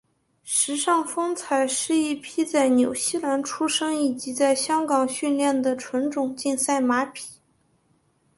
[0.43, 7.33] 时尚风采是一匹在纽西兰出生以及在香港训练的纯种竞赛马匹。